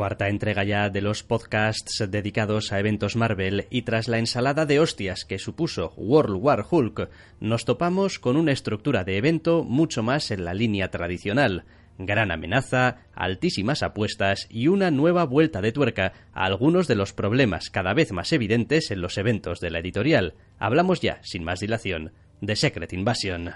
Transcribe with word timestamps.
Cuarta 0.00 0.30
entrega 0.30 0.64
ya 0.64 0.88
de 0.88 1.02
los 1.02 1.22
podcasts 1.22 2.02
dedicados 2.08 2.72
a 2.72 2.78
eventos 2.78 3.16
Marvel 3.16 3.66
y 3.68 3.82
tras 3.82 4.08
la 4.08 4.16
ensalada 4.16 4.64
de 4.64 4.80
hostias 4.80 5.26
que 5.26 5.38
supuso 5.38 5.92
World 5.98 6.38
War 6.40 6.64
Hulk, 6.70 7.10
nos 7.38 7.66
topamos 7.66 8.18
con 8.18 8.38
una 8.38 8.52
estructura 8.52 9.04
de 9.04 9.18
evento 9.18 9.62
mucho 9.62 10.02
más 10.02 10.30
en 10.30 10.46
la 10.46 10.54
línea 10.54 10.90
tradicional. 10.90 11.64
Gran 11.98 12.30
amenaza, 12.30 13.00
altísimas 13.14 13.82
apuestas 13.82 14.46
y 14.48 14.68
una 14.68 14.90
nueva 14.90 15.24
vuelta 15.24 15.60
de 15.60 15.70
tuerca 15.70 16.14
a 16.32 16.46
algunos 16.46 16.88
de 16.88 16.94
los 16.94 17.12
problemas 17.12 17.68
cada 17.68 17.92
vez 17.92 18.10
más 18.10 18.32
evidentes 18.32 18.90
en 18.90 19.02
los 19.02 19.18
eventos 19.18 19.60
de 19.60 19.68
la 19.68 19.80
editorial. 19.80 20.32
Hablamos 20.58 21.02
ya, 21.02 21.18
sin 21.22 21.44
más 21.44 21.60
dilación, 21.60 22.14
de 22.40 22.56
Secret 22.56 22.94
Invasion. 22.94 23.50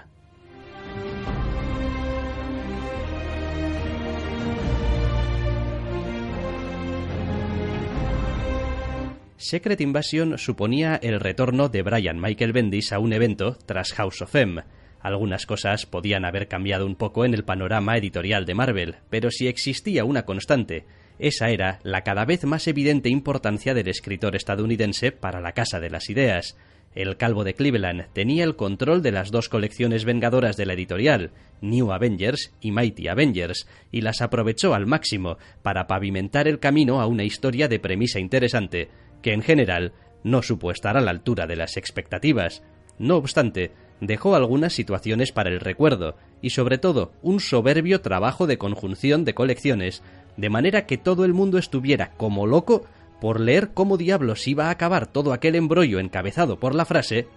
Secret 9.37 9.81
Invasion 9.81 10.37
suponía 10.37 10.95
el 10.95 11.19
retorno 11.19 11.67
de 11.67 11.81
Brian 11.81 12.21
Michael 12.21 12.53
Bendis 12.53 12.93
a 12.93 12.99
un 12.99 13.11
evento 13.11 13.57
tras 13.65 13.91
House 13.91 14.21
of 14.21 14.33
M. 14.33 14.63
Algunas 15.01 15.45
cosas 15.45 15.85
podían 15.85 16.23
haber 16.23 16.47
cambiado 16.47 16.85
un 16.85 16.95
poco 16.95 17.25
en 17.25 17.33
el 17.33 17.43
panorama 17.43 17.97
editorial 17.97 18.45
de 18.45 18.55
Marvel, 18.55 18.95
pero 19.09 19.31
si 19.31 19.47
existía 19.47 20.05
una 20.05 20.23
constante, 20.23 20.85
esa 21.19 21.49
era 21.49 21.79
la 21.83 22.01
cada 22.01 22.23
vez 22.23 22.45
más 22.45 22.67
evidente 22.67 23.09
importancia 23.09 23.73
del 23.73 23.89
escritor 23.89 24.37
estadounidense 24.37 25.11
para 25.11 25.41
la 25.41 25.51
Casa 25.51 25.81
de 25.81 25.89
las 25.89 26.09
Ideas. 26.09 26.57
El 26.95 27.17
calvo 27.17 27.43
de 27.43 27.55
Cleveland 27.55 28.05
tenía 28.13 28.45
el 28.45 28.55
control 28.55 29.01
de 29.01 29.11
las 29.11 29.31
dos 29.31 29.49
colecciones 29.49 30.05
vengadoras 30.05 30.55
de 30.55 30.65
la 30.65 30.73
editorial, 30.73 31.31
New 31.59 31.91
Avengers 31.91 32.53
y 32.61 32.71
Mighty 32.71 33.09
Avengers, 33.09 33.67
y 33.91 33.99
las 33.99 34.21
aprovechó 34.21 34.73
al 34.73 34.85
máximo 34.85 35.37
para 35.61 35.87
pavimentar 35.87 36.47
el 36.47 36.59
camino 36.59 37.01
a 37.01 37.07
una 37.07 37.25
historia 37.25 37.67
de 37.67 37.79
premisa 37.79 38.19
interesante, 38.19 38.87
que 39.25 39.33
en 39.33 39.41
general 39.41 39.91
no 40.23 40.43
supo 40.43 40.69
estar 40.69 40.97
a 40.97 41.01
la 41.01 41.09
altura 41.09 41.47
de 41.47 41.55
las 41.55 41.77
expectativas. 41.77 42.61
No 42.99 43.15
obstante, 43.17 43.71
dejó 43.99 44.35
algunas 44.35 44.73
situaciones 44.73 45.31
para 45.31 45.49
el 45.49 45.61
recuerdo 45.61 46.15
y 46.43 46.51
sobre 46.51 46.77
todo 46.77 47.11
un 47.23 47.39
soberbio 47.39 48.01
trabajo 48.01 48.45
de 48.45 48.59
conjunción 48.59 49.25
de 49.25 49.33
colecciones, 49.33 50.03
de 50.37 50.51
manera 50.51 50.85
que 50.85 50.99
todo 50.99 51.25
el 51.25 51.33
mundo 51.33 51.57
estuviera 51.57 52.11
como 52.17 52.45
loco 52.45 52.85
por 53.19 53.39
leer 53.39 53.71
cómo 53.73 53.97
diablos 53.97 54.47
iba 54.47 54.67
a 54.67 54.69
acabar 54.69 55.07
todo 55.07 55.33
aquel 55.33 55.55
embrollo 55.55 55.97
encabezado 55.97 56.59
por 56.59 56.75
la 56.75 56.85
frase 56.85 57.27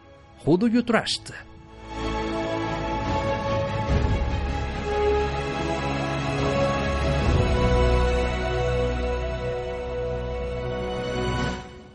Who 0.45 0.58
do 0.58 0.69
you 0.69 0.83
trust? 0.83 1.30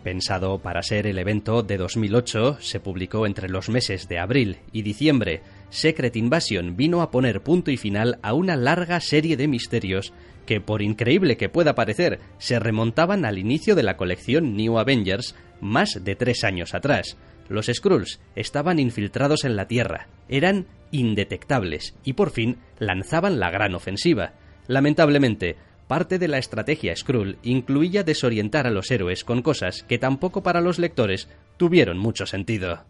Pensado 0.04 0.60
para 0.60 0.84
ser 0.84 1.08
el 1.08 1.18
evento 1.18 1.64
de 1.64 1.78
2008, 1.78 2.58
se 2.60 2.82
publicó 2.82 3.26
entre 3.26 3.48
los 3.48 3.70
meses 3.70 4.10
de 4.10 4.20
abril 4.20 4.58
y 4.74 4.82
diciembre. 4.82 5.42
Secret 5.70 6.18
Invasion 6.18 6.76
vino 6.76 7.02
a 7.02 7.10
poner 7.10 7.42
punto 7.42 7.72
y 7.72 7.78
final 7.78 8.20
a 8.22 8.34
una 8.34 8.58
larga 8.58 9.00
serie 9.00 9.38
de 9.38 9.48
misterios 9.48 10.12
que, 10.46 10.60
por 10.60 10.82
increíble 10.82 11.38
que 11.38 11.48
pueda 11.48 11.74
parecer, 11.74 12.20
se 12.38 12.60
remontaban 12.60 13.24
al 13.24 13.38
inicio 13.38 13.76
de 13.76 13.84
la 13.84 13.96
colección 13.96 14.58
New 14.58 14.78
Avengers 14.78 15.36
más 15.62 16.04
de 16.04 16.16
tres 16.16 16.44
años 16.44 16.74
atrás. 16.74 17.16
Los 17.48 17.68
Skrulls 17.68 18.20
estaban 18.36 18.80
infiltrados 18.80 19.46
en 19.46 19.56
la 19.56 19.68
Tierra, 19.70 20.10
eran 20.28 20.68
indetectables 20.92 21.96
y 22.04 22.14
por 22.14 22.32
fin 22.32 22.58
lanzaban 22.78 23.40
la 23.40 23.52
gran 23.52 23.74
ofensiva. 23.74 24.34
Lamentablemente, 24.68 25.56
Parte 25.88 26.18
de 26.18 26.28
la 26.28 26.38
estrategia 26.38 26.96
Skrull 26.96 27.38
incluía 27.44 28.04
desorientar 28.04 28.68
a 28.68 28.72
los 28.72 28.90
héroes 28.90 29.24
con 29.24 29.42
cosas 29.42 29.84
que 29.84 30.00
tampoco 30.00 30.42
para 30.42 30.62
los 30.62 30.80
lectores 30.80 31.28
tuvieron 31.58 31.98
mucho 31.98 32.26
sentido. 32.26 32.86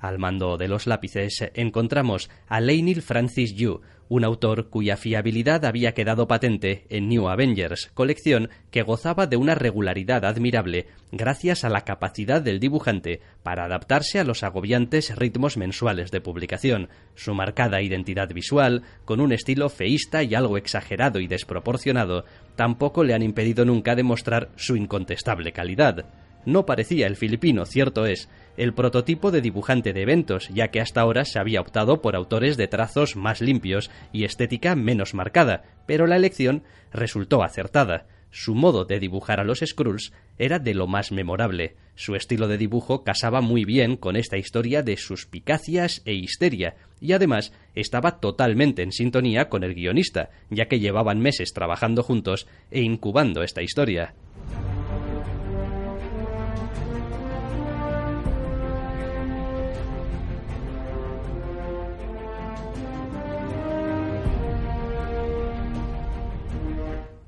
Al 0.00 0.18
mando 0.18 0.56
de 0.56 0.68
los 0.68 0.86
lápices 0.86 1.50
encontramos 1.54 2.30
a 2.46 2.60
Leinil 2.60 3.02
Francis 3.02 3.54
Yu, 3.54 3.82
un 4.10 4.24
autor 4.24 4.68
cuya 4.70 4.96
fiabilidad 4.96 5.64
había 5.64 5.94
quedado 5.94 6.26
patente 6.26 6.84
en 6.90 7.08
New 7.08 7.28
Avengers, 7.28 7.90
colección 7.94 8.50
que 8.72 8.82
gozaba 8.82 9.28
de 9.28 9.36
una 9.36 9.54
regularidad 9.54 10.24
admirable 10.24 10.88
gracias 11.12 11.62
a 11.62 11.68
la 11.68 11.82
capacidad 11.82 12.42
del 12.42 12.58
dibujante 12.58 13.20
para 13.44 13.64
adaptarse 13.64 14.18
a 14.18 14.24
los 14.24 14.42
agobiantes 14.42 15.14
ritmos 15.14 15.56
mensuales 15.56 16.10
de 16.10 16.20
publicación, 16.20 16.88
su 17.14 17.34
marcada 17.34 17.82
identidad 17.82 18.28
visual, 18.34 18.82
con 19.04 19.20
un 19.20 19.32
estilo 19.32 19.68
feísta 19.68 20.24
y 20.24 20.34
algo 20.34 20.58
exagerado 20.58 21.20
y 21.20 21.28
desproporcionado, 21.28 22.24
tampoco 22.56 23.04
le 23.04 23.14
han 23.14 23.22
impedido 23.22 23.64
nunca 23.64 23.94
demostrar 23.94 24.50
su 24.56 24.74
incontestable 24.74 25.52
calidad. 25.52 26.06
No 26.46 26.64
parecía 26.64 27.06
el 27.06 27.16
filipino, 27.16 27.66
cierto 27.66 28.06
es, 28.06 28.28
el 28.56 28.72
prototipo 28.74 29.30
de 29.30 29.40
dibujante 29.40 29.92
de 29.92 30.02
eventos, 30.02 30.48
ya 30.48 30.68
que 30.68 30.80
hasta 30.80 31.00
ahora 31.00 31.24
se 31.24 31.38
había 31.38 31.60
optado 31.60 32.00
por 32.00 32.16
autores 32.16 32.56
de 32.56 32.68
trazos 32.68 33.16
más 33.16 33.40
limpios 33.40 33.90
y 34.12 34.24
estética 34.24 34.74
menos 34.74 35.14
marcada, 35.14 35.62
pero 35.86 36.06
la 36.06 36.16
elección 36.16 36.62
resultó 36.92 37.42
acertada. 37.42 38.06
Su 38.32 38.54
modo 38.54 38.84
de 38.84 39.00
dibujar 39.00 39.40
a 39.40 39.44
los 39.44 39.58
Skrulls 39.58 40.12
era 40.38 40.60
de 40.60 40.72
lo 40.72 40.86
más 40.86 41.10
memorable. 41.10 41.74
Su 41.96 42.14
estilo 42.14 42.46
de 42.46 42.58
dibujo 42.58 43.02
casaba 43.02 43.40
muy 43.40 43.64
bien 43.64 43.96
con 43.96 44.14
esta 44.14 44.38
historia 44.38 44.82
de 44.82 44.96
suspicacias 44.96 46.00
e 46.04 46.14
histeria, 46.14 46.76
y 47.00 47.12
además 47.12 47.52
estaba 47.74 48.20
totalmente 48.20 48.82
en 48.82 48.92
sintonía 48.92 49.48
con 49.48 49.64
el 49.64 49.74
guionista, 49.74 50.30
ya 50.48 50.66
que 50.66 50.78
llevaban 50.78 51.18
meses 51.18 51.52
trabajando 51.52 52.04
juntos 52.04 52.46
e 52.70 52.82
incubando 52.82 53.42
esta 53.42 53.62
historia. 53.62 54.14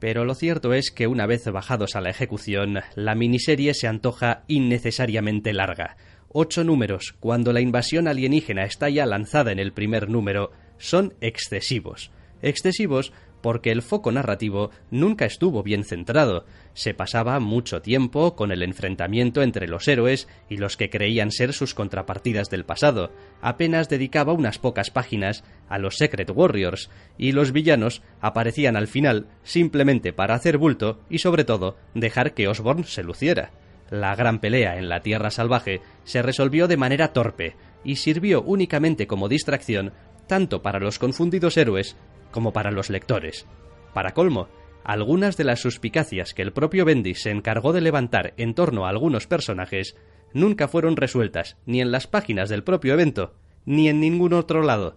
Pero 0.02 0.24
lo 0.24 0.34
cierto 0.34 0.74
es 0.74 0.90
que 0.90 1.06
una 1.06 1.26
vez 1.26 1.44
bajados 1.44 1.94
a 1.94 2.00
la 2.00 2.10
ejecución, 2.10 2.80
la 2.96 3.14
miniserie 3.14 3.72
se 3.72 3.86
antoja 3.86 4.42
innecesariamente 4.48 5.52
larga. 5.52 5.96
Ocho 6.28 6.64
números, 6.64 7.14
cuando 7.20 7.52
la 7.52 7.60
invasión 7.60 8.08
alienígena 8.08 8.64
está 8.64 8.91
ya 8.91 9.06
lanzada 9.06 9.52
en 9.52 9.60
el 9.60 9.72
primer 9.72 10.10
número, 10.10 10.50
son 10.76 11.14
excesivos. 11.20 12.10
Excesivos 12.42 13.12
porque 13.42 13.71
el 13.71 13.83
foco 13.83 14.10
narrativo 14.12 14.71
nunca 14.91 15.27
estuvo 15.27 15.62
bien 15.62 15.84
centrado. 15.84 16.47
Se 16.72 16.94
pasaba 16.94 17.39
mucho 17.41 17.83
tiempo 17.83 18.34
con 18.34 18.53
el 18.53 18.62
enfrentamiento 18.62 19.42
entre 19.42 19.68
los 19.68 19.86
héroes 19.89 20.28
y 20.48 20.56
los 20.56 20.77
que 20.77 20.89
creían 20.89 21.30
ser 21.30 21.53
sus 21.53 21.74
contrapartidas 21.74 22.48
del 22.48 22.65
pasado. 22.65 23.12
Apenas 23.42 23.89
dedicaba 23.89 24.33
unas 24.33 24.59
pocas 24.59 24.91
páginas 24.91 25.44
a 25.68 25.78
los 25.78 25.97
Secret 25.97 26.30
Warriors, 26.34 26.89
y 27.18 27.33
los 27.33 27.53
villanos 27.53 28.03
aparecían 28.21 28.77
al 28.77 28.86
final 28.86 29.27
simplemente 29.42 30.12
para 30.12 30.34
hacer 30.34 30.56
bulto 30.56 31.00
y 31.10 31.18
sobre 31.18 31.44
todo 31.44 31.77
dejar 31.94 32.33
que 32.33 32.48
Osborn 32.48 32.84
se 32.84 33.03
luciera. 33.03 33.50
La 33.91 34.15
gran 34.15 34.41
pelea 34.41 34.78
en 34.78 34.89
la 34.89 35.00
Tierra 35.00 35.30
Salvaje 35.30 35.83
se 36.04 36.22
resolvió 36.22 36.66
de 36.66 36.78
manera 36.78 37.12
torpe 37.12 37.56
y 37.84 37.97
sirvió 37.97 38.42
únicamente 38.42 39.06
como 39.06 39.28
distracción 39.28 39.92
tanto 40.27 40.62
para 40.62 40.78
los 40.78 40.98
confundidos 40.98 41.56
héroes 41.56 41.97
como 42.32 42.52
para 42.52 42.72
los 42.72 42.90
lectores. 42.90 43.46
Para 43.94 44.14
colmo, 44.14 44.48
algunas 44.82 45.36
de 45.36 45.44
las 45.44 45.60
suspicacias 45.60 46.34
que 46.34 46.42
el 46.42 46.52
propio 46.52 46.84
Bendis 46.84 47.22
se 47.22 47.30
encargó 47.30 47.72
de 47.72 47.80
levantar 47.80 48.34
en 48.36 48.54
torno 48.54 48.84
a 48.84 48.88
algunos 48.88 49.28
personajes 49.28 49.96
nunca 50.34 50.66
fueron 50.66 50.96
resueltas 50.96 51.56
ni 51.66 51.80
en 51.80 51.92
las 51.92 52.06
páginas 52.08 52.48
del 52.48 52.64
propio 52.64 52.94
evento, 52.94 53.34
ni 53.64 53.88
en 53.88 54.00
ningún 54.00 54.32
otro 54.32 54.62
lado. 54.62 54.96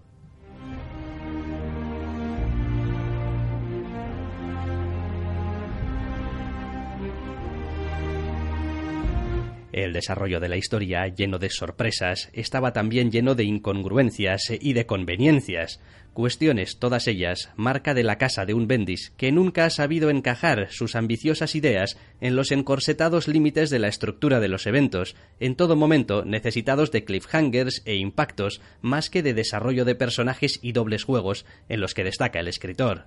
El 9.75 9.91
desarrollo 9.91 10.39
de 10.39 10.47
la 10.47 10.55
historia, 10.55 11.05
lleno 11.09 11.37
de 11.37 11.49
sorpresas, 11.49 12.29
estaba 12.31 12.71
también 12.71 13.11
lleno 13.11 13.35
de 13.35 13.43
incongruencias 13.43 14.49
y 14.61 14.71
de 14.71 14.85
conveniencias, 14.85 15.81
cuestiones 16.15 16.79
todas 16.79 17.07
ellas 17.07 17.51
marca 17.55 17.93
de 17.93 18.03
la 18.03 18.17
casa 18.17 18.47
de 18.47 18.55
un 18.55 18.67
Bendis 18.67 19.11
que 19.17 19.31
nunca 19.31 19.65
ha 19.65 19.69
sabido 19.69 20.09
encajar 20.09 20.69
sus 20.71 20.95
ambiciosas 20.95 21.53
ideas 21.53 21.99
en 22.21 22.35
los 22.35 22.51
encorsetados 22.51 23.27
límites 23.27 23.69
de 23.69 23.77
la 23.77 23.89
estructura 23.89 24.39
de 24.39 24.47
los 24.47 24.65
eventos, 24.65 25.15
en 25.39 25.55
todo 25.55 25.75
momento 25.75 26.25
necesitados 26.25 26.89
de 26.91 27.03
cliffhangers 27.03 27.83
e 27.85 27.97
impactos 27.97 28.61
más 28.81 29.11
que 29.11 29.21
de 29.21 29.35
desarrollo 29.35 29.85
de 29.85 29.93
personajes 29.93 30.57
y 30.63 30.71
dobles 30.71 31.03
juegos 31.03 31.45
en 31.69 31.81
los 31.81 31.93
que 31.93 32.03
destaca 32.03 32.39
el 32.39 32.47
escritor. 32.47 33.05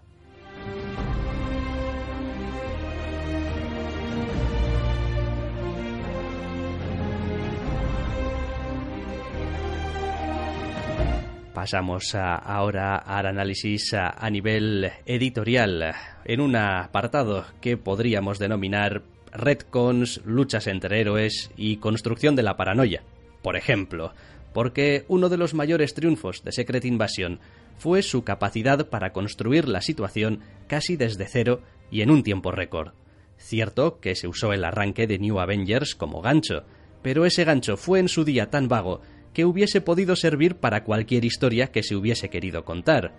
Pasamos 11.58 12.14
ahora 12.14 12.98
al 12.98 13.26
análisis 13.26 13.92
a, 13.92 14.30
nivel 14.30 14.92
editorial, 15.06 15.92
en 16.24 16.40
un 16.40 16.54
apartado 16.54 17.46
que 17.60 17.76
podríamos 17.76 18.38
denominar 18.38 19.02
retcons, 19.32 20.20
luchas 20.24 20.68
entre 20.68 21.00
héroes 21.00 21.50
y 21.56 21.78
construcción 21.78 22.36
de 22.36 22.44
la 22.44 22.56
paranoia. 22.56 23.02
Por 23.42 23.56
ejemplo, 23.56 24.12
porque 24.52 25.04
uno 25.08 25.28
de 25.28 25.36
los 25.36 25.52
mayores 25.52 25.94
triunfos 25.94 26.44
de 26.44 26.52
Secret 26.52 26.84
Invasion 26.84 27.40
fue 27.76 28.02
su 28.02 28.22
capacidad 28.22 28.88
para 28.88 29.12
construir 29.12 29.66
la 29.66 29.80
situación 29.80 30.42
casi 30.68 30.96
desde 30.96 31.26
cero 31.26 31.62
y 31.90 32.02
en 32.02 32.12
un 32.12 32.22
tiempo 32.22 32.52
récord. 32.52 32.92
Cierto 33.36 33.98
que 33.98 34.14
se 34.14 34.28
usó 34.28 34.52
el 34.52 34.64
arranque 34.64 35.08
de 35.08 35.18
New 35.18 35.40
Avengers 35.40 35.96
como 35.96 36.22
gancho, 36.22 36.62
pero 37.02 37.26
ese 37.26 37.42
gancho 37.42 37.76
fue 37.76 37.98
en 37.98 38.08
su 38.08 38.24
día 38.24 38.48
tan 38.48 38.68
vago 38.68 39.00
que 39.32 39.44
hubiese 39.44 39.80
podido 39.80 40.16
servir 40.16 40.56
para 40.56 40.84
cualquier 40.84 41.24
historia 41.24 41.68
que 41.68 41.82
se 41.82 41.96
hubiese 41.96 42.28
querido 42.28 42.64
contar. 42.64 43.12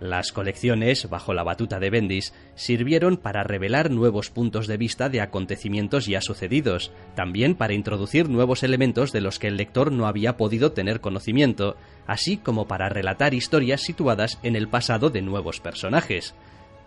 Las 0.00 0.30
colecciones, 0.30 1.08
bajo 1.08 1.32
la 1.32 1.42
batuta 1.42 1.80
de 1.80 1.88
Bendis, 1.88 2.34
sirvieron 2.54 3.16
para 3.16 3.44
revelar 3.44 3.90
nuevos 3.90 4.28
puntos 4.28 4.66
de 4.66 4.76
vista 4.76 5.08
de 5.08 5.22
acontecimientos 5.22 6.06
ya 6.06 6.20
sucedidos, 6.20 6.92
también 7.14 7.54
para 7.54 7.72
introducir 7.72 8.28
nuevos 8.28 8.62
elementos 8.62 9.12
de 9.12 9.22
los 9.22 9.38
que 9.38 9.48
el 9.48 9.56
lector 9.56 9.92
no 9.92 10.06
había 10.06 10.36
podido 10.36 10.72
tener 10.72 11.00
conocimiento, 11.00 11.76
así 12.06 12.36
como 12.36 12.68
para 12.68 12.90
relatar 12.90 13.32
historias 13.32 13.80
situadas 13.80 14.38
en 14.42 14.54
el 14.54 14.68
pasado 14.68 15.08
de 15.08 15.22
nuevos 15.22 15.60
personajes. 15.60 16.34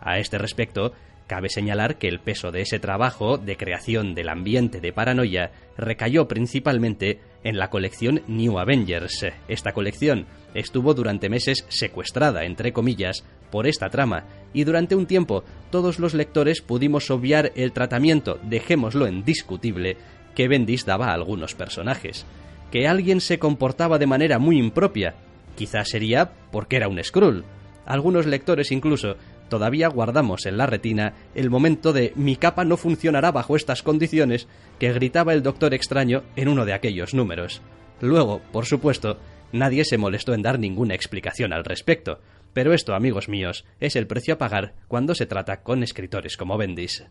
A 0.02 0.20
este 0.20 0.38
respecto, 0.38 0.94
Cabe 1.30 1.50
señalar 1.50 2.00
que 2.00 2.08
el 2.08 2.20
peso 2.20 2.52
de 2.52 2.62
ese 2.62 2.80
trabajo 2.80 3.38
de 3.38 3.56
creación 3.56 4.16
del 4.16 4.30
ambiente 4.30 4.82
de 4.82 4.92
paranoia 4.92 5.52
recayó 5.78 6.28
principalmente 6.28 7.20
en 7.44 7.60
la 7.60 7.70
colección 7.70 8.24
New 8.28 8.58
Avengers. 8.58 9.28
Esta 9.48 9.74
colección 9.74 10.26
estuvo 10.56 10.96
durante 10.96 11.30
meses 11.30 11.68
secuestrada, 11.70 12.46
entre 12.46 12.74
comillas, 12.74 13.24
por 13.52 13.68
esta 13.68 13.90
trama, 13.90 14.26
y 14.54 14.64
durante 14.64 14.96
un 14.96 15.06
tiempo 15.06 15.44
todos 15.70 16.00
los 16.00 16.16
lectores 16.16 16.62
pudimos 16.64 17.12
obviar 17.12 17.52
el 17.54 17.74
tratamiento, 17.74 18.40
dejémoslo 18.42 19.06
en 19.06 19.24
discutible, 19.24 19.98
que 20.34 20.48
Bendis 20.48 20.84
daba 20.84 21.10
a 21.10 21.14
algunos 21.14 21.54
personajes. 21.54 22.26
Que 22.72 22.88
alguien 22.88 23.22
se 23.22 23.38
comportaba 23.38 24.00
de 24.00 24.08
manera 24.08 24.40
muy 24.40 24.58
impropia, 24.58 25.14
quizás 25.56 25.90
sería 25.90 26.32
porque 26.52 26.78
era 26.78 26.88
un 26.88 27.04
Skrull. 27.04 27.46
Algunos 27.90 28.28
lectores 28.28 28.72
incluso 28.72 29.16
todavía 29.50 29.88
guardamos 29.88 30.46
en 30.46 30.58
la 30.58 30.68
retina 30.68 31.16
el 31.34 31.50
momento 31.50 31.92
de 31.92 32.14
mi 32.16 32.36
capa 32.36 32.64
no 32.64 32.78
funcionará 32.78 33.32
bajo 33.32 33.56
estas 33.56 33.82
condiciones 33.82 34.48
que 34.78 34.94
gritaba 34.94 35.34
el 35.34 35.42
doctor 35.42 35.74
extraño 35.74 36.22
en 36.36 36.50
uno 36.50 36.66
de 36.66 36.74
aquellos 36.74 37.16
números. 37.16 37.64
Luego, 38.00 38.42
por 38.52 38.68
supuesto, 38.68 39.18
nadie 39.52 39.86
se 39.86 39.98
molestó 39.98 40.36
en 40.36 40.44
dar 40.44 40.60
ninguna 40.60 40.94
explicación 40.94 41.52
al 41.52 41.66
respecto, 41.66 42.20
pero 42.54 42.74
esto, 42.74 42.94
amigos 42.94 43.28
míos, 43.28 43.66
es 43.80 43.96
el 43.96 44.06
precio 44.06 44.36
a 44.36 44.38
pagar 44.38 44.76
cuando 44.88 45.16
se 45.16 45.26
trata 45.26 45.64
con 45.64 45.82
escritores 45.82 46.38
como 46.38 46.60
Bendis. 46.60 47.08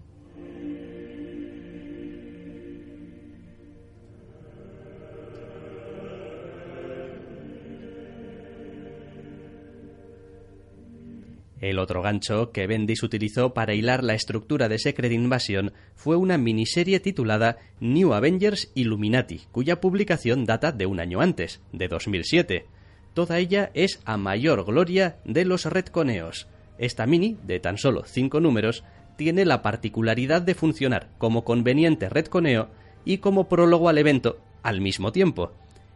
El 11.60 11.81
otro 11.81 12.02
gancho 12.02 12.52
que 12.52 12.66
Bendis 12.69 13.02
utilizó 13.02 13.52
para 13.52 13.75
hilar 13.75 14.05
la 14.05 14.14
estructura 14.14 14.69
de 14.69 14.78
Secret 14.78 15.10
Invasion 15.10 15.72
fue 15.96 16.16
una 16.16 16.38
miniserie 16.38 17.00
titulada 17.00 17.58
New 17.81 18.14
Avengers 18.14 18.70
Illuminati, 18.75 19.43
cuya 19.50 19.81
publicación 19.81 20.44
data 20.44 20.70
de 20.70 20.87
un 20.87 21.00
año 21.00 21.20
antes, 21.20 21.60
de 21.72 21.88
2007. 21.88 22.66
Toda 23.12 23.38
ella 23.38 23.72
es 23.75 24.00
a 24.05 24.16
mayor 24.16 24.64
gloria 24.64 25.16
de 25.25 25.44
los 25.44 25.64
retconeos. 25.64 26.46
Esta 26.78 27.06
mini, 27.06 27.37
de 27.43 27.58
tan 27.58 27.76
solo 27.76 28.04
cinco 28.04 28.38
números, 28.38 28.84
tiene 29.16 29.44
la 29.44 29.62
particularidad 29.62 30.43
de 30.43 30.54
funcionar 30.54 31.11
como 31.19 31.43
conveniente 31.43 32.08
retconeo 32.08 32.70
y 33.04 33.19
como 33.19 33.49
prólogo 33.49 33.88
al 33.88 33.99
evento 33.99 34.38
al 34.62 34.81
mismo 34.81 35.11
tiempo. 35.11 35.52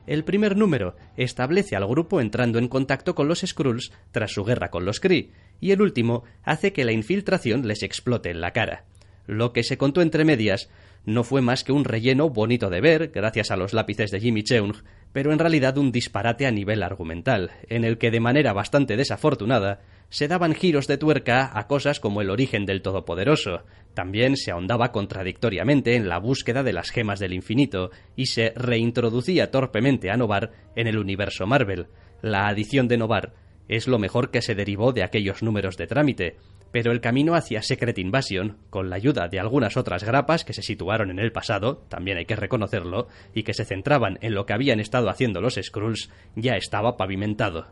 El 0.06 0.24
primer 0.24 0.56
número 0.56 0.96
establece 1.16 1.76
al 1.76 1.86
grupo 1.86 2.20
entrando 2.20 2.58
en 2.58 2.66
contacto 2.66 3.14
con 3.14 3.28
los 3.28 3.42
Skrulls 3.46 3.92
tras 4.10 4.32
su 4.32 4.42
guerra 4.44 4.70
con 4.70 4.84
los 4.84 4.98
Kree, 4.98 5.30
y 5.62 5.70
el 5.70 5.80
último 5.80 6.24
hace 6.42 6.74
que 6.74 6.84
la 6.84 6.92
infiltración 6.92 7.66
les 7.66 7.84
explote 7.84 8.30
en 8.30 8.42
la 8.42 8.50
cara. 8.50 8.84
Lo 9.26 9.52
que 9.52 9.62
se 9.62 9.78
contó 9.78 10.02
entre 10.02 10.24
medias 10.24 10.68
no 11.06 11.22
fue 11.22 11.40
más 11.40 11.62
que 11.62 11.72
un 11.72 11.84
relleno 11.84 12.28
bonito 12.28 12.68
de 12.68 12.80
ver, 12.80 13.12
gracias 13.14 13.52
a 13.52 13.56
los 13.56 13.72
lápices 13.72 14.10
de 14.10 14.20
Jimmy 14.20 14.42
Cheung, 14.42 14.74
pero 15.12 15.32
en 15.32 15.38
realidad 15.38 15.78
un 15.78 15.92
disparate 15.92 16.46
a 16.46 16.50
nivel 16.50 16.82
argumental, 16.82 17.52
en 17.68 17.84
el 17.84 17.96
que 17.96 18.10
de 18.10 18.18
manera 18.18 18.52
bastante 18.52 18.96
desafortunada 18.96 19.80
se 20.10 20.26
daban 20.26 20.54
giros 20.54 20.88
de 20.88 20.98
tuerca 20.98 21.56
a 21.56 21.68
cosas 21.68 22.00
como 22.00 22.20
el 22.20 22.30
origen 22.30 22.66
del 22.66 22.82
Todopoderoso. 22.82 23.62
También 23.94 24.36
se 24.36 24.50
ahondaba 24.50 24.90
contradictoriamente 24.90 25.94
en 25.94 26.08
la 26.08 26.18
búsqueda 26.18 26.64
de 26.64 26.72
las 26.72 26.90
gemas 26.90 27.20
del 27.20 27.34
infinito 27.34 27.90
y 28.16 28.26
se 28.26 28.52
reintroducía 28.56 29.52
torpemente 29.52 30.10
a 30.10 30.16
Novar 30.16 30.50
en 30.74 30.88
el 30.88 30.98
universo 30.98 31.46
Marvel. 31.46 31.86
La 32.20 32.48
adición 32.48 32.88
de 32.88 32.98
Novar 32.98 33.32
es 33.76 33.88
lo 33.88 33.98
mejor 33.98 34.30
que 34.30 34.42
se 34.42 34.54
derivó 34.54 34.92
de 34.92 35.02
aquellos 35.02 35.42
números 35.42 35.78
de 35.78 35.86
trámite, 35.86 36.36
pero 36.72 36.92
el 36.92 37.00
camino 37.00 37.34
hacia 37.34 37.62
Secret 37.62 37.98
Invasion, 37.98 38.58
con 38.68 38.90
la 38.90 38.96
ayuda 38.96 39.28
de 39.28 39.40
algunas 39.40 39.78
otras 39.78 40.04
grapas 40.04 40.44
que 40.44 40.52
se 40.52 40.60
situaron 40.60 41.10
en 41.10 41.18
el 41.18 41.32
pasado, 41.32 41.78
también 41.88 42.18
hay 42.18 42.26
que 42.26 42.36
reconocerlo, 42.36 43.08
y 43.34 43.44
que 43.44 43.54
se 43.54 43.64
centraban 43.64 44.18
en 44.20 44.34
lo 44.34 44.44
que 44.44 44.52
habían 44.52 44.78
estado 44.78 45.08
haciendo 45.08 45.40
los 45.40 45.54
Skrulls, 45.54 46.10
ya 46.36 46.56
estaba 46.56 46.98
pavimentado. 46.98 47.68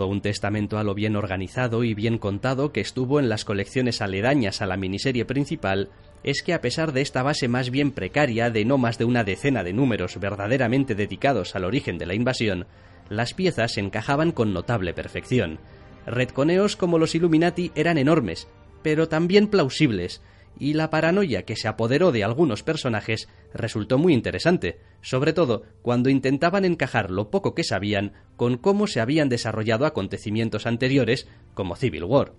Todo 0.00 0.08
un 0.08 0.22
testamento 0.22 0.78
a 0.78 0.82
lo 0.82 0.94
bien 0.94 1.14
organizado 1.14 1.84
y 1.84 1.92
bien 1.92 2.16
contado 2.16 2.72
que 2.72 2.80
estuvo 2.80 3.20
en 3.20 3.28
las 3.28 3.44
colecciones 3.44 4.00
aledañas 4.00 4.62
a 4.62 4.66
la 4.66 4.78
miniserie 4.78 5.26
principal 5.26 5.90
es 6.24 6.42
que 6.42 6.54
a 6.54 6.62
pesar 6.62 6.94
de 6.94 7.02
esta 7.02 7.22
base 7.22 7.48
más 7.48 7.68
bien 7.68 7.90
precaria 7.90 8.48
de 8.48 8.64
no 8.64 8.78
más 8.78 8.96
de 8.96 9.04
una 9.04 9.24
decena 9.24 9.62
de 9.62 9.74
números 9.74 10.18
verdaderamente 10.18 10.94
dedicados 10.94 11.54
al 11.54 11.66
origen 11.66 11.98
de 11.98 12.06
la 12.06 12.14
invasión, 12.14 12.66
las 13.10 13.34
piezas 13.34 13.76
encajaban 13.76 14.32
con 14.32 14.54
notable 14.54 14.94
perfección. 14.94 15.58
Redconeos 16.06 16.76
como 16.76 16.96
los 16.96 17.14
Illuminati 17.14 17.70
eran 17.74 17.98
enormes, 17.98 18.48
pero 18.82 19.06
también 19.06 19.48
plausibles, 19.48 20.22
y 20.58 20.72
la 20.72 20.88
paranoia 20.88 21.42
que 21.42 21.56
se 21.56 21.68
apoderó 21.68 22.10
de 22.10 22.24
algunos 22.24 22.62
personajes 22.62 23.28
resultó 23.52 23.98
muy 23.98 24.14
interesante, 24.14 24.78
sobre 25.00 25.32
todo 25.32 25.64
cuando 25.82 26.10
intentaban 26.10 26.64
encajar 26.64 27.10
lo 27.10 27.30
poco 27.30 27.54
que 27.54 27.64
sabían 27.64 28.12
con 28.36 28.56
cómo 28.56 28.86
se 28.86 29.00
habían 29.00 29.28
desarrollado 29.28 29.86
acontecimientos 29.86 30.66
anteriores 30.66 31.28
como 31.54 31.76
Civil 31.76 32.04
War. 32.04 32.32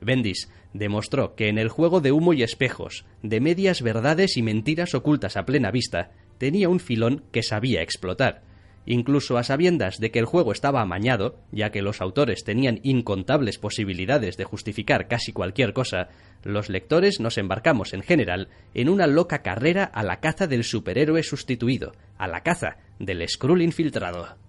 Bendis 0.00 0.50
demostró 0.72 1.34
que 1.34 1.48
en 1.48 1.58
el 1.58 1.68
juego 1.68 2.00
de 2.00 2.12
humo 2.12 2.32
y 2.32 2.42
espejos, 2.42 3.04
de 3.22 3.40
medias 3.40 3.82
verdades 3.82 4.36
y 4.36 4.42
mentiras 4.42 4.94
ocultas 4.94 5.36
a 5.36 5.44
plena 5.44 5.70
vista, 5.70 6.12
tenía 6.38 6.68
un 6.68 6.80
filón 6.80 7.24
que 7.30 7.42
sabía 7.42 7.82
explotar, 7.82 8.42
incluso 8.86 9.38
a 9.38 9.44
sabiendas 9.44 9.98
de 9.98 10.10
que 10.10 10.18
el 10.18 10.24
juego 10.24 10.52
estaba 10.52 10.80
amañado, 10.80 11.36
ya 11.50 11.70
que 11.70 11.82
los 11.82 12.00
autores 12.00 12.44
tenían 12.44 12.80
incontables 12.82 13.58
posibilidades 13.58 14.36
de 14.36 14.44
justificar 14.44 15.08
casi 15.08 15.32
cualquier 15.32 15.72
cosa, 15.72 16.08
los 16.44 16.68
lectores 16.68 17.20
nos 17.20 17.38
embarcamos 17.38 17.94
en 17.94 18.02
general 18.02 18.48
en 18.74 18.88
una 18.88 19.06
loca 19.06 19.42
carrera 19.42 19.84
a 19.84 20.02
la 20.02 20.20
caza 20.20 20.46
del 20.46 20.64
superhéroe 20.64 21.22
sustituido, 21.22 21.92
a 22.18 22.26
la 22.26 22.42
caza 22.42 22.76
del 22.98 23.26
Skrull 23.28 23.62
infiltrado. 23.62 24.41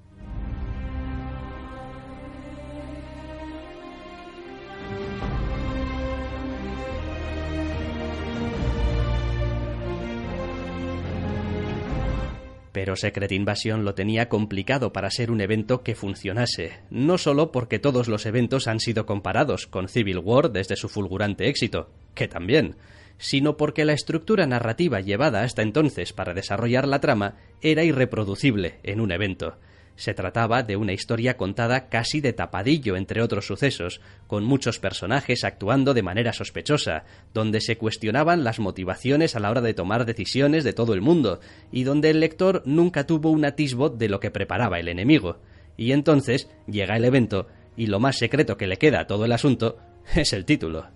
Pero 12.74 12.98
Secret 12.98 13.32
Invasion 13.32 13.86
lo 13.86 13.94
tenía 13.94 14.28
complicado 14.28 14.92
para 14.92 15.10
ser 15.10 15.32
un 15.32 15.40
evento 15.40 15.84
que 15.84 15.96
funcionase, 15.96 16.80
no 16.90 17.18
solo 17.18 17.54
porque 17.54 17.80
todos 17.80 18.10
los 18.10 18.26
eventos 18.26 18.68
han 18.68 18.82
sido 18.82 19.06
comparados 19.06 19.68
con 19.68 19.88
Civil 19.88 20.18
War 20.18 20.52
desde 20.52 20.76
su 20.76 20.90
fulgurante 20.90 21.48
éxito, 21.48 21.90
que 22.16 22.28
también, 22.28 22.76
sino 23.18 23.56
porque 23.56 23.86
la 23.86 23.94
estructura 23.94 24.48
narrativa 24.48 25.00
llevada 25.00 25.44
hasta 25.44 25.62
entonces 25.62 26.12
para 26.12 26.34
desarrollar 26.34 26.88
la 26.88 27.00
trama 27.00 27.36
era 27.62 27.84
irreproducible 27.84 28.80
en 28.84 29.00
un 29.00 29.12
evento. 29.12 29.56
Se 29.96 30.14
trataba 30.14 30.64
de 30.64 30.76
una 30.76 30.94
historia 30.94 31.38
contada 31.38 31.88
casi 31.88 32.20
de 32.20 32.34
tapadillo 32.34 32.96
entre 32.96 33.22
otros 33.22 33.46
sucesos, 33.46 34.02
con 34.28 34.44
muchos 34.44 34.80
personajes 34.80 35.44
actuando 35.44 35.94
de 35.94 36.02
manera 36.02 36.34
sospechosa, 36.34 37.04
donde 37.34 37.62
se 37.62 37.78
cuestionaban 37.78 38.44
las 38.44 38.60
motivaciones 38.60 39.36
a 39.36 39.40
la 39.40 39.52
hora 39.52 39.62
de 39.62 39.74
tomar 39.74 40.06
decisiones 40.06 40.64
de 40.64 40.74
todo 40.74 40.94
el 40.94 41.02
mundo, 41.02 41.40
y 41.72 41.84
donde 41.84 42.10
el 42.10 42.20
lector 42.20 42.64
nunca 42.66 43.06
tuvo 43.06 43.30
un 43.30 43.46
atisbo 43.46 43.90
de 43.90 44.10
lo 44.10 44.20
que 44.20 44.32
preparaba 44.32 44.80
el 44.80 44.88
enemigo. 44.88 45.38
Y 45.78 45.92
entonces 45.92 46.50
llega 46.68 46.98
el 46.98 47.06
evento, 47.06 47.48
y 47.78 47.88
lo 47.88 48.00
más 48.00 48.18
secreto 48.18 48.58
que 48.58 48.68
le 48.68 48.78
queda 48.78 49.02
a 49.02 49.08
todo 49.08 49.26
el 49.26 49.32
asunto 49.32 49.78
es 50.16 50.34
el 50.34 50.46
título. 50.46 50.88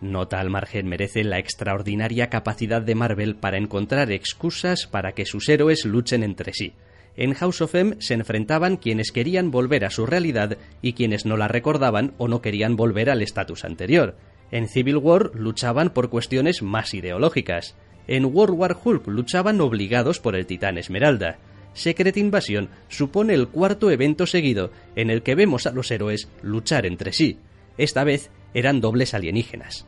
Nota 0.00 0.40
al 0.40 0.50
margen 0.50 0.86
merece 0.86 1.24
la 1.24 1.38
extraordinaria 1.38 2.28
capacidad 2.28 2.82
de 2.82 2.94
Marvel 2.94 3.36
para 3.36 3.56
encontrar 3.56 4.12
excusas 4.12 4.86
para 4.86 5.12
que 5.12 5.24
sus 5.24 5.48
héroes 5.48 5.84
luchen 5.84 6.22
entre 6.22 6.52
sí. 6.52 6.74
En 7.16 7.32
House 7.32 7.62
of 7.62 7.74
M 7.74 7.96
se 7.98 8.12
enfrentaban 8.12 8.76
quienes 8.76 9.10
querían 9.10 9.50
volver 9.50 9.86
a 9.86 9.90
su 9.90 10.04
realidad 10.04 10.58
y 10.82 10.92
quienes 10.92 11.24
no 11.24 11.38
la 11.38 11.48
recordaban 11.48 12.12
o 12.18 12.28
no 12.28 12.42
querían 12.42 12.76
volver 12.76 13.08
al 13.08 13.22
estatus 13.22 13.64
anterior. 13.64 14.16
En 14.50 14.68
Civil 14.68 14.98
War 14.98 15.30
luchaban 15.34 15.90
por 15.90 16.10
cuestiones 16.10 16.62
más 16.62 16.92
ideológicas. 16.92 17.74
En 18.06 18.26
World 18.26 18.58
War 18.58 18.76
Hulk 18.82 19.06
luchaban 19.08 19.60
obligados 19.62 20.20
por 20.20 20.36
el 20.36 20.46
Titán 20.46 20.76
Esmeralda. 20.76 21.38
Secret 21.72 22.16
Invasion 22.18 22.68
supone 22.88 23.34
el 23.34 23.48
cuarto 23.48 23.90
evento 23.90 24.26
seguido 24.26 24.70
en 24.94 25.10
el 25.10 25.22
que 25.22 25.34
vemos 25.34 25.66
a 25.66 25.72
los 25.72 25.90
héroes 25.90 26.28
luchar 26.42 26.84
entre 26.84 27.12
sí. 27.12 27.38
Esta 27.78 28.04
vez 28.04 28.30
eran 28.56 28.80
dobles 28.80 29.14
alienígenas 29.14 29.86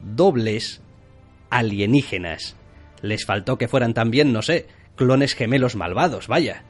dobles 0.00 0.80
alienígenas. 1.50 2.56
Les 3.02 3.24
faltó 3.24 3.58
que 3.58 3.68
fueran 3.68 3.94
también, 3.94 4.32
no 4.32 4.42
sé, 4.42 4.66
clones 4.96 5.34
gemelos 5.34 5.76
malvados, 5.76 6.28
vaya. 6.28 6.64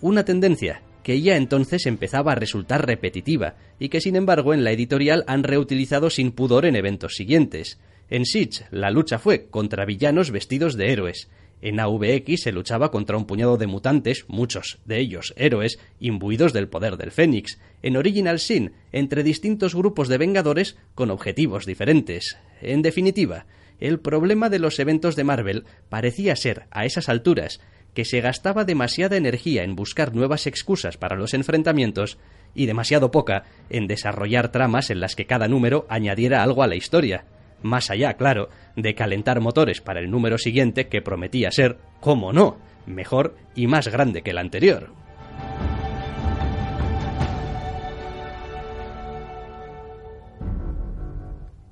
Una 0.00 0.24
tendencia 0.24 0.82
que 1.02 1.20
ya 1.20 1.36
entonces 1.36 1.86
empezaba 1.86 2.32
a 2.32 2.36
resultar 2.36 2.86
repetitiva 2.86 3.56
y 3.78 3.88
que 3.88 4.00
sin 4.00 4.14
embargo 4.14 4.54
en 4.54 4.62
la 4.62 4.70
editorial 4.70 5.24
han 5.26 5.42
reutilizado 5.42 6.10
sin 6.10 6.30
pudor 6.30 6.64
en 6.64 6.76
eventos 6.76 7.14
siguientes. 7.14 7.80
En 8.08 8.24
Siege 8.24 8.66
la 8.70 8.90
lucha 8.90 9.18
fue 9.18 9.46
contra 9.46 9.84
villanos 9.84 10.30
vestidos 10.30 10.76
de 10.76 10.92
héroes. 10.92 11.28
En 11.62 11.78
AVX 11.78 12.42
se 12.42 12.52
luchaba 12.52 12.90
contra 12.90 13.16
un 13.16 13.24
puñado 13.24 13.56
de 13.56 13.68
mutantes, 13.68 14.24
muchos 14.26 14.80
de 14.84 14.98
ellos 14.98 15.32
héroes, 15.36 15.78
imbuidos 16.00 16.52
del 16.52 16.68
poder 16.68 16.96
del 16.96 17.12
Fénix. 17.12 17.60
En 17.82 17.96
Original 17.96 18.40
Sin, 18.40 18.72
entre 18.90 19.22
distintos 19.22 19.76
grupos 19.76 20.08
de 20.08 20.18
Vengadores 20.18 20.76
con 20.96 21.12
objetivos 21.12 21.64
diferentes. 21.64 22.36
En 22.60 22.82
definitiva, 22.82 23.46
el 23.78 24.00
problema 24.00 24.50
de 24.50 24.58
los 24.58 24.80
eventos 24.80 25.14
de 25.14 25.22
Marvel 25.22 25.64
parecía 25.88 26.34
ser, 26.34 26.66
a 26.72 26.84
esas 26.84 27.08
alturas, 27.08 27.60
que 27.94 28.04
se 28.04 28.20
gastaba 28.20 28.64
demasiada 28.64 29.16
energía 29.16 29.62
en 29.62 29.76
buscar 29.76 30.14
nuevas 30.14 30.48
excusas 30.48 30.96
para 30.96 31.16
los 31.16 31.32
enfrentamientos 31.32 32.18
y 32.56 32.66
demasiado 32.66 33.12
poca 33.12 33.44
en 33.70 33.86
desarrollar 33.86 34.50
tramas 34.50 34.90
en 34.90 34.98
las 34.98 35.14
que 35.14 35.26
cada 35.26 35.46
número 35.46 35.86
añadiera 35.88 36.42
algo 36.42 36.64
a 36.64 36.66
la 36.66 36.74
historia, 36.74 37.24
más 37.62 37.90
allá, 37.90 38.14
claro, 38.14 38.48
de 38.76 38.94
calentar 38.94 39.40
motores 39.40 39.80
para 39.80 40.00
el 40.00 40.10
número 40.10 40.38
siguiente 40.38 40.88
que 40.88 41.02
prometía 41.02 41.50
ser, 41.50 41.78
como 42.00 42.32
no, 42.32 42.58
mejor 42.86 43.36
y 43.54 43.66
más 43.66 43.88
grande 43.88 44.22
que 44.22 44.30
el 44.30 44.38
anterior. 44.38 44.90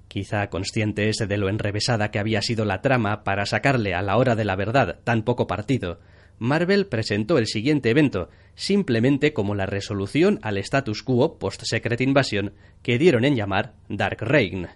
Quizá 0.08 0.48
conscientes 0.50 1.18
de 1.18 1.36
lo 1.36 1.48
enrevesada 1.48 2.10
que 2.10 2.18
había 2.18 2.42
sido 2.42 2.64
la 2.64 2.82
trama 2.82 3.22
para 3.22 3.46
sacarle 3.46 3.94
a 3.94 4.02
la 4.02 4.16
hora 4.16 4.34
de 4.34 4.44
la 4.44 4.56
verdad 4.56 4.98
tan 5.04 5.22
poco 5.22 5.46
partido, 5.46 6.00
Marvel 6.40 6.86
presentó 6.86 7.36
el 7.36 7.46
siguiente 7.46 7.90
evento 7.90 8.30
simplemente 8.54 9.34
como 9.34 9.54
la 9.54 9.66
resolución 9.66 10.40
al 10.42 10.56
status 10.56 11.02
quo 11.02 11.38
post-Secret 11.38 12.00
Invasion 12.00 12.54
que 12.82 12.98
dieron 12.98 13.24
en 13.24 13.36
llamar 13.36 13.74
Dark 13.88 14.22
Reign. 14.22 14.68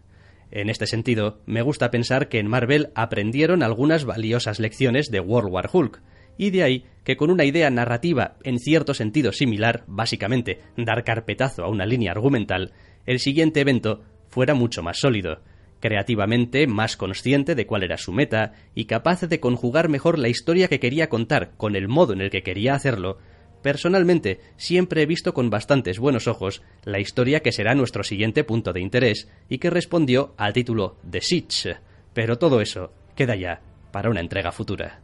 En 0.54 0.70
este 0.70 0.86
sentido, 0.86 1.40
me 1.46 1.62
gusta 1.62 1.90
pensar 1.90 2.28
que 2.28 2.38
en 2.38 2.46
Marvel 2.46 2.90
aprendieron 2.94 3.64
algunas 3.64 4.04
valiosas 4.04 4.60
lecciones 4.60 5.10
de 5.10 5.18
World 5.18 5.52
War 5.52 5.68
Hulk, 5.70 6.00
y 6.38 6.50
de 6.50 6.62
ahí 6.62 6.84
que 7.02 7.16
con 7.16 7.32
una 7.32 7.44
idea 7.44 7.68
narrativa 7.70 8.36
en 8.44 8.60
cierto 8.60 8.94
sentido 8.94 9.32
similar, 9.32 9.82
básicamente 9.88 10.60
dar 10.76 11.02
carpetazo 11.02 11.64
a 11.64 11.68
una 11.68 11.86
línea 11.86 12.12
argumental, 12.12 12.72
el 13.04 13.18
siguiente 13.18 13.60
evento 13.60 14.04
fuera 14.28 14.54
mucho 14.54 14.80
más 14.84 15.00
sólido, 15.00 15.40
creativamente 15.80 16.68
más 16.68 16.96
consciente 16.96 17.56
de 17.56 17.66
cuál 17.66 17.82
era 17.82 17.98
su 17.98 18.12
meta 18.12 18.52
y 18.76 18.84
capaz 18.84 19.22
de 19.22 19.40
conjugar 19.40 19.88
mejor 19.88 20.20
la 20.20 20.28
historia 20.28 20.68
que 20.68 20.78
quería 20.78 21.08
contar 21.08 21.50
con 21.56 21.74
el 21.74 21.88
modo 21.88 22.12
en 22.12 22.20
el 22.20 22.30
que 22.30 22.44
quería 22.44 22.74
hacerlo, 22.74 23.18
personalmente 23.64 24.40
siempre 24.58 25.00
he 25.00 25.06
visto 25.06 25.32
con 25.32 25.48
bastantes 25.48 25.98
buenos 25.98 26.28
ojos 26.28 26.60
la 26.84 27.00
historia 27.00 27.40
que 27.40 27.50
será 27.50 27.74
nuestro 27.74 28.04
siguiente 28.04 28.44
punto 28.44 28.74
de 28.74 28.82
interés 28.82 29.26
y 29.48 29.56
que 29.56 29.70
respondió 29.70 30.34
al 30.36 30.52
título 30.52 30.98
The 31.10 31.22
Siege, 31.22 31.78
pero 32.12 32.36
todo 32.36 32.60
eso 32.60 32.92
queda 33.16 33.36
ya 33.36 33.62
para 33.90 34.10
una 34.10 34.20
entrega 34.20 34.52
futura. 34.52 35.03